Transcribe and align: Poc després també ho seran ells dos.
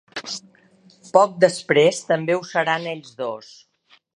Poc 1.17 1.35
després 1.45 2.01
també 2.13 2.39
ho 2.39 2.43
seran 2.53 2.91
ells 2.95 3.17
dos. 3.21 3.53